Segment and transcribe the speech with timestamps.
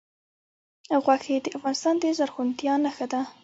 [1.03, 3.21] غوښې د افغانستان د زرغونتیا نښه ده.